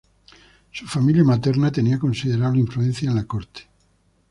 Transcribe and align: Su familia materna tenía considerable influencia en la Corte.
Su 0.71 0.87
familia 0.87 1.23
materna 1.23 1.71
tenía 1.71 1.99
considerable 1.99 2.59
influencia 2.59 3.07
en 3.11 3.17
la 3.17 3.25
Corte. 3.25 3.61